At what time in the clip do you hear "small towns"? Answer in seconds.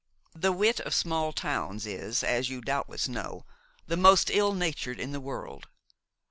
0.95-1.85